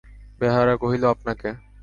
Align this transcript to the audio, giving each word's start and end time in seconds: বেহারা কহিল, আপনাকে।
বেহারা 0.41 0.73
কহিল, 0.77 1.03
আপনাকে। 1.05 1.49